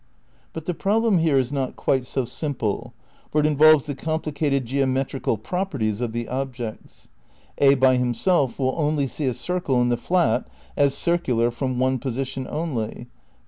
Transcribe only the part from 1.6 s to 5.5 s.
quite so simple. For it involves the complicated geometrical